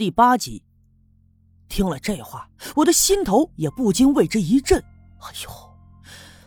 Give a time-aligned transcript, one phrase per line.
[0.00, 0.62] 第八集。
[1.68, 4.82] 听了这话，我的心头也不禁为之一震。
[5.18, 5.50] 哎呦，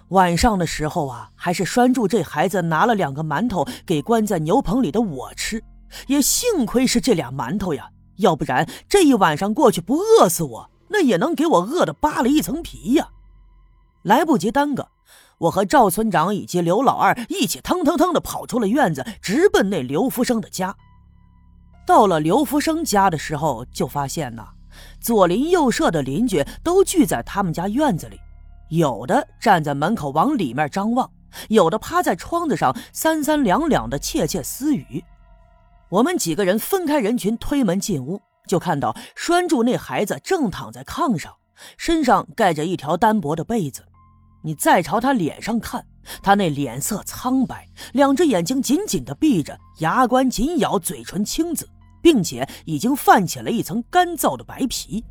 [0.07, 5.63] 晚上的时候啊，还是拴住这孩子拿了两个馒头给关在牛棚里的我吃，
[6.07, 13.07] 也幸亏是这俩馒头呀，要不然这一晚上过去不饿死我，那也能给我饿的扒了一层皮呀。
[14.01, 14.87] 来不及耽搁，
[15.37, 20.75] 我和赵村长以及刘老二一起腾腾腾的跑出了院子，直奔那刘福生的家。
[21.85, 24.47] 到了刘福生家的时候，就发现呐，
[24.99, 28.19] 左邻右舍的邻居都聚在他们家院子里，
[28.69, 31.09] 有的站在门口往里面张望，
[31.49, 35.03] 有的趴在窗子上三三两两的窃窃私语。
[35.89, 41.33] 我们几个人分开人群，推门进屋，就看到拴住那孩子正躺在炕上，
[41.77, 43.85] 身上盖着一条单薄的被子。
[44.41, 45.85] 你再朝他脸上看，
[46.21, 51.69] 他那脸色苍白，两只眼睛紧紧的闭着，牙关紧咬，嘴唇青紫，
[52.03, 55.03] 并且已经泛起了一层干燥的白皮。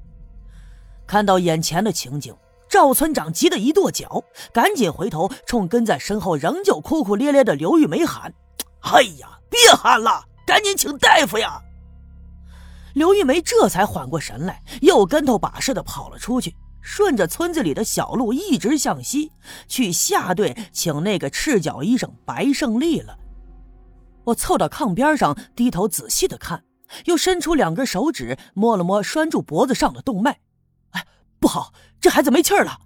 [1.05, 2.32] 看到眼前的情景，
[2.68, 8.32] 赵村长急得一跺脚，赶紧回头冲跟在身后仍旧哭哭咧咧的刘玉梅喊
[8.82, 11.60] ：“哎呀，别喊了，赶紧请大夫呀！”
[12.95, 16.54] 刘玉梅这才缓过神来，又跟头把式的跑了出去。
[16.85, 19.30] 顺着村子里的小路一直向西，
[19.68, 23.16] 去下队请那个赤脚医生白胜利了。
[24.24, 26.60] 我凑到炕边上，低头仔细的看，
[27.07, 30.40] 又伸出两根手指摸了摸拴住脖子上的动脉。
[30.90, 31.07] 哎，
[31.38, 32.80] 不好，这孩子没气儿了！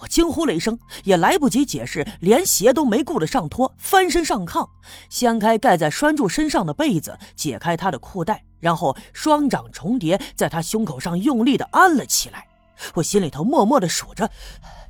[0.00, 4.68] 我惊呼了一声，也来不及解释，连鞋都没顾得上脱，翻身上炕，
[5.08, 12.48] 掀开盖在拴住身上的被子，解开他的裤带，然后双掌重叠在他胸口上，用力的按了起来。
[12.94, 14.28] 我心里头默默的数着，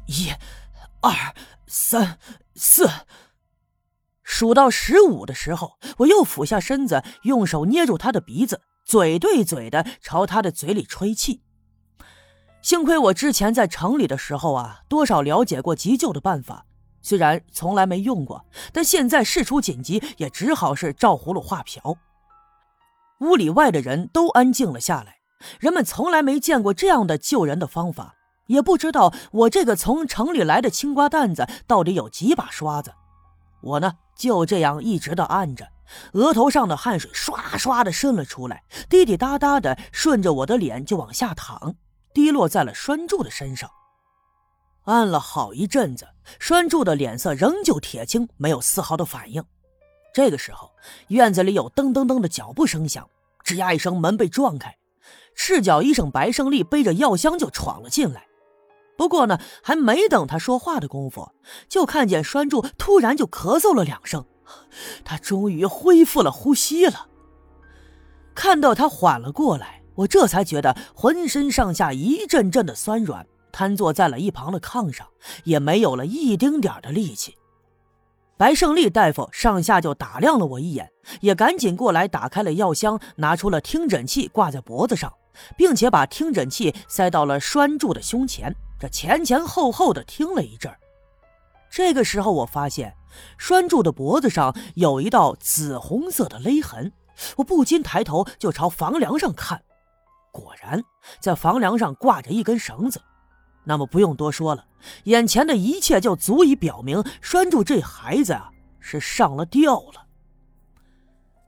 [0.06, 0.32] 一、
[1.02, 1.12] 二、
[1.66, 2.18] 三、
[2.56, 2.88] 四，
[4.36, 11.40] 数到十五的时候，我又俯下身子，用手捏住他的鼻子，嘴对嘴的朝他的嘴里吹气。
[12.60, 16.66] 幸亏我之前在城里的时候啊，多少了解过急救的办法，
[17.00, 21.96] 虽然从来没用过，但现在事出紧急，也只好是照葫芦画瓢。
[23.20, 25.18] 屋里外的人都安静了下来。
[25.60, 28.16] 人们从来没见过这样的救人的方法，
[28.48, 32.92] 也不知道我这个从城里来的青瓜蛋子到底有几把刷子。
[33.62, 35.68] 我呢，就这样一直的按着，
[36.12, 41.74] 额头上的汗水唰唰的渗了出来，滴滴答答的顺着我的脸就往下淌，
[42.12, 43.70] 滴落在了栓柱的身上。
[44.84, 46.06] 按了好一阵子，
[46.38, 49.42] 栓柱的脸色仍旧铁青，没有丝毫的反应。
[50.12, 50.70] 这个时候，
[51.08, 53.08] 院子里有噔噔噔的脚步声响，
[53.44, 54.76] 吱呀一声，门被撞开。
[55.34, 58.26] 赤脚医生白胜利背着药箱就闯了进来，
[58.96, 61.32] 不过呢，还没等他说话的功夫，
[61.68, 64.24] 就看见栓柱突然就咳嗽了两声，
[65.04, 67.08] 他终于恢复了呼吸了。
[68.34, 75.06] 看到他缓了过来，我这才觉得浑身上下一阵阵的酸软，瘫坐在了一旁的炕上，
[75.42, 77.36] 也没有了一丁点的力气。
[78.36, 80.90] 白胜利大夫上下就打量了我一眼，
[81.20, 85.12] 也赶紧过来打开了药箱，拿出了听诊器挂在脖子上。
[85.56, 90.72] 并且把听诊器塞到了栓柱的胸前，这前前后后的听了一阵
[91.70, 92.94] 这个时候，我发现
[93.38, 96.92] 栓柱的脖子上有一道紫红色的勒痕，
[97.36, 99.62] 我不禁抬头就朝房梁上看，
[100.30, 100.82] 果然
[101.20, 103.00] 在房梁上挂着一根绳子。
[103.64, 104.66] 那么不用多说了，
[105.04, 110.06] 眼前的一切就足以表明栓柱这孩子啊是上了吊了。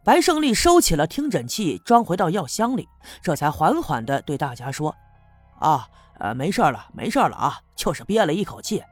[0.03, 2.89] 白胜利收起了听诊器，装回到药箱里，
[3.23, 4.95] 这才缓缓地对大家说
[5.59, 8.83] ：“啊，呃，没事了，没事了啊，就是憋了一口气，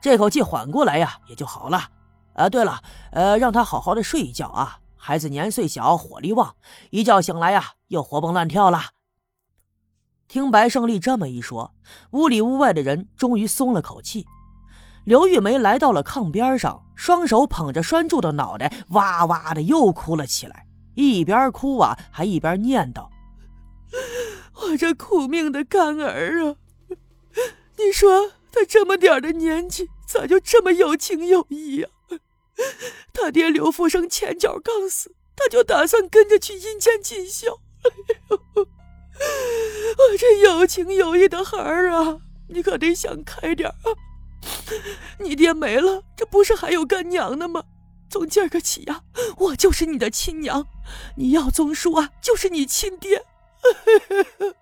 [0.00, 1.80] 这口气缓过来呀，也就好了。
[2.34, 2.80] 啊，对了，
[3.10, 6.54] 呃，让他好好的睡一觉啊，孩子年岁小，火力旺，
[6.90, 8.80] 一觉醒来呀，又活蹦乱跳了。”
[10.28, 11.72] 听白胜利这么一说，
[12.10, 14.26] 屋里屋外的人终于松了口气。
[15.04, 20.66] 刘玉梅来到了炕边上，双手捧着栓柱的脑袋，哇哇的又哭了起来。
[20.94, 23.08] 一边哭啊，还一边念叨
[24.62, 26.56] ：“我这苦命的干儿啊！
[27.76, 31.88] 你说他这么点的年纪，咋就这么有情有义呀？
[33.12, 37.60] 他爹刘福生前脚刚死，他就打算跟着去阴间尽孝。
[39.98, 42.18] 我这有情有义的孩儿啊，
[42.48, 43.94] 你可得想开点啊！”
[45.18, 47.62] 你爹没了，这不是还有干娘呢吗？
[48.10, 49.02] 从今儿个起呀，
[49.36, 50.66] 我就是你的亲娘，
[51.16, 53.24] 你要宗叔啊，就是你亲爹。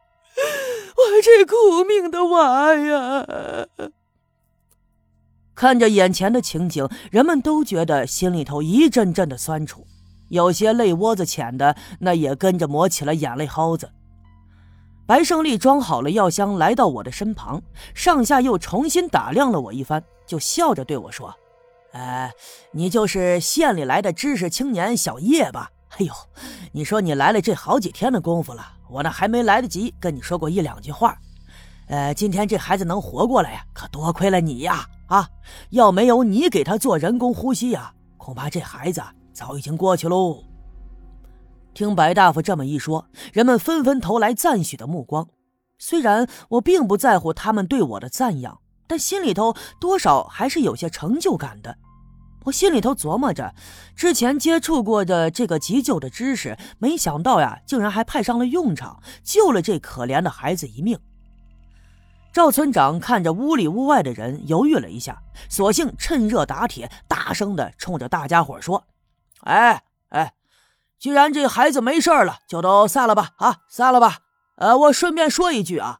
[0.96, 3.26] 我这苦命的娃呀！
[5.54, 9.86] 看着眼前的情景，人们都觉得心里头一阵阵的酸楚，
[10.28, 13.90] 有些泪窝子浅的，那也跟着抹起了眼泪蒿子。
[15.06, 17.62] 白胜利装好了药箱，来到我的身旁，
[17.94, 21.34] 上下又重新打量了我一番，就笑着对我说
[21.94, 22.30] ：“呃，
[22.72, 25.70] 你就是县里来的知识青年小叶吧？
[25.92, 26.12] 哎呦，
[26.72, 31.16] 你说你来了这好几天的功夫了，我呢还没来得及跟你说过一两句话。
[31.88, 34.84] 呃，今天这孩子能活过来呀，可多亏了你呀！
[35.06, 35.28] 啊，
[35.70, 39.00] 要没有你给他做人工呼吸呀，恐怕这孩子
[39.32, 40.42] 早已经过去喽。”
[41.74, 45.28] 听白大夫这么一说，人们纷纷投来赞许的目光。
[45.78, 51.76] 虽然我并不在乎他们对我的赞扬，但心里头多少还是有些成就感的。
[52.46, 53.54] 我心里头琢磨着，
[53.96, 60.98] 之前接触过的这个急救的知识，没想到呀，竟然还派上了用场，救了这可怜的孩子一命。
[62.32, 68.84] 赵村长看着屋里屋外的人，犹豫了一下，索性趁热打铁，大声的冲着大家伙说
[69.42, 70.34] ：“哎哎！”
[71.00, 73.30] 既然这孩子没事了，就都散了吧！
[73.38, 74.18] 啊，散了吧！
[74.56, 75.98] 呃，我顺便说一句啊，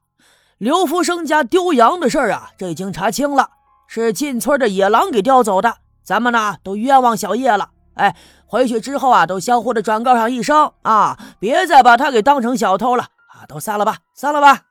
[0.58, 3.50] 刘福生家丢羊的事儿啊，这已经查清了，
[3.88, 5.78] 是进村的野狼给叼走的。
[6.06, 7.70] 咱们呢，都冤枉小叶了。
[7.94, 8.17] 哎，
[8.47, 13.44] 回去之后啊，都相互的转告上一声啊，别再把他给当成小偷了啊！
[13.49, 14.62] 都散了吧，散了吧！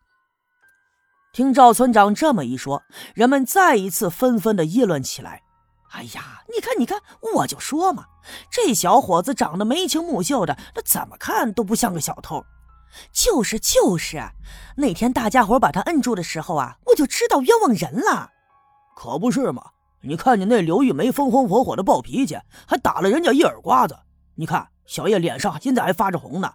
[1.33, 2.83] 听赵村长这么一说，
[3.13, 5.41] 人们再一次纷纷的议论起来。
[5.91, 6.99] 哎呀，你看，你看，
[7.33, 8.05] 我就说嘛，
[8.49, 12.45] 这小伙子长得眉清目秀的，那怎么看都不像个小偷。
[13.11, 14.23] 就是就是，
[14.77, 18.29] 那天大家伙把他摁住的时候啊，我就知道冤枉人了。
[18.95, 19.61] 可不是嘛？
[20.07, 22.37] 你看你那刘玉梅风风火火的暴脾气，
[22.67, 23.97] 还打了人家一耳刮子。
[24.35, 26.53] 你看小叶脸上现在还发着红呢。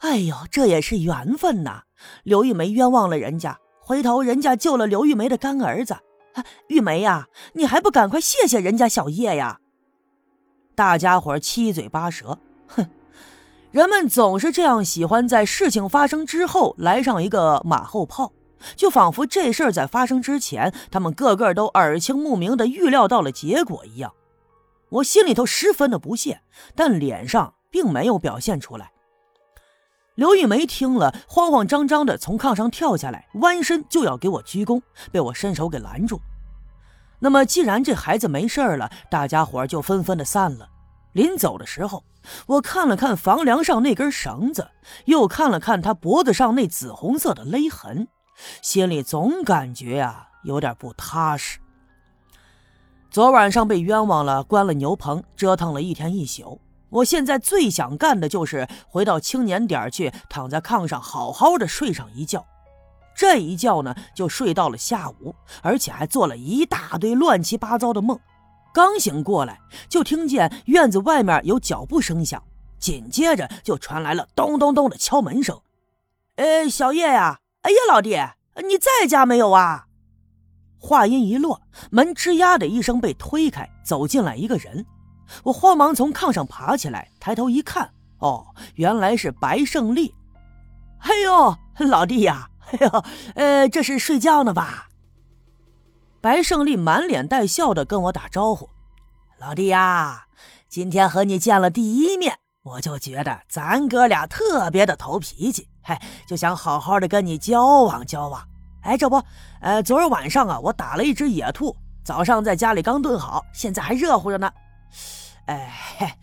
[0.00, 1.82] 哎呦，这也是缘分呐！
[2.24, 5.96] 刘玉梅冤枉了人家，回头人家救了刘玉梅的干儿子。
[6.68, 9.60] 玉梅呀，你还不赶快谢谢人家小叶呀！
[10.74, 12.86] 大家伙七嘴八舌，哼，
[13.70, 18.32] 人们总是这样喜欢在事情发生之后来上一个马后炮，
[18.76, 24.12] 就仿佛这事儿在发生之前，他们个个都耳清目明的预料到了结果一样。
[24.90, 26.42] 我心里头十分的不屑，
[26.74, 28.92] 但脸上并没有表现出来。
[30.14, 34.80] 刘玉梅听了，慌慌张张的从炕上跳下来，弯身就要给我鞠躬，
[35.10, 36.20] 被我伸手给拦住。
[37.18, 40.68] 那么，既然这孩子没事了，大家伙就纷纷的散了。
[41.14, 42.04] 临走的时候，
[42.46, 44.68] 我看了看房梁上那根绳子，
[45.06, 48.06] 又看了看他脖子上那紫红色的勒痕，
[48.62, 51.58] 心里总感觉呀有点不踏实。
[53.10, 56.60] 昨晚上被冤枉了，关了牛棚，折腾了一天一宿。
[56.90, 62.44] 我现在最想干的就是回到青年点去，躺在炕上好好的睡上一觉。
[63.16, 68.18] 这一觉呢，就睡到了下午，而且还做了一大堆乱七八糟的梦。
[68.72, 72.42] 刚醒过来，就听见院子外面有脚步声响，
[72.80, 75.60] 紧接着就传来了咚咚咚的敲门声。
[76.34, 78.10] 呃，小叶呀，哎呀，老弟，
[78.68, 79.86] 你在家没有啊？
[80.78, 84.84] 话音一落，门吱呀的一声被推开，走进来一个人。
[85.44, 90.14] 我慌忙从炕上爬起来，抬头一看，哦，原来是白胜利。
[90.98, 91.56] 哎呦，
[91.88, 94.88] 老弟呀，哎呦，呃，这是睡觉呢吧？
[96.20, 98.68] 白胜利满脸带笑的跟我打招呼
[99.40, 100.26] ：“老弟呀，
[100.68, 108.42] 今天和你见了第一面，我就觉得咱哥俩特别的投脾气，嗨，就想好好的跟你交往交往。
[108.80, 109.22] 哎，这不，
[109.60, 114.50] 呃，昨儿晚上啊，我打了一只野兔，早上在家里刚炖好，现在还热乎着呢。”
[115.44, 116.16] 哎，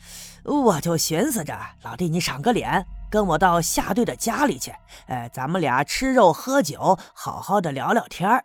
[0.43, 4.73] 我就寻思着，老弟，你赏个脸，跟我到夏队的家里去。
[5.05, 8.43] 哎，咱们俩吃肉喝酒，好好的聊聊天儿。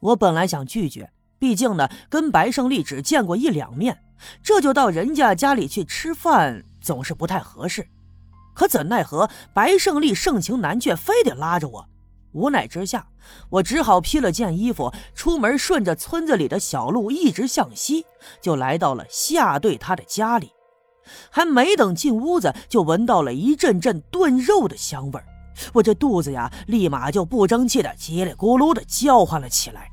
[0.00, 3.98] 我本来想拒绝，毕竟呢，跟白胜利只见过一两面，
[4.42, 7.88] 这就到人家家里去吃饭，总是不太合适。
[8.54, 11.88] 可怎奈何白胜利盛情难却，非得拉着我。
[12.32, 13.06] 无奈之下，
[13.50, 18.04] 我只好披了件衣服，出门顺着村子里的小路一直向西，
[18.40, 20.52] 就来到了夏队他的家里。
[21.30, 25.24] 还没等进屋子，就闻到了一阵阵炖肉的香味儿
[25.72, 29.90] 我这肚子呀，立马就不争气的叽里咕噜的叫唤了起来。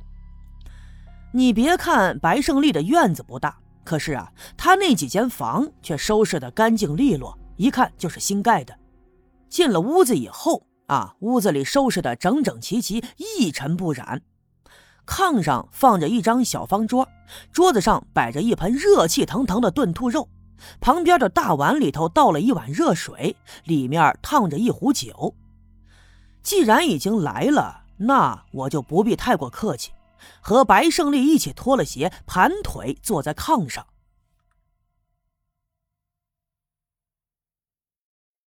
[1.33, 8.77] 你别看白胜利的院子不大，可是啊，他那几间房却收拾的干净利落，一看就是新盖的。
[9.49, 10.65] 进了屋子以后。
[10.87, 14.21] 啊，屋子里收拾的整整齐齐，一尘不染。
[15.07, 17.07] 炕上放着一张小方桌，
[17.53, 20.27] 桌子上摆着一盆热气腾腾的炖兔肉，
[20.81, 25.33] 旁边的大碗里头倒了一碗热水，里面烫着一壶酒。
[26.43, 29.93] 既然已经来了，那我就不必太过客气，
[30.41, 33.85] 和白胜利一起脱了鞋，盘腿坐在炕上，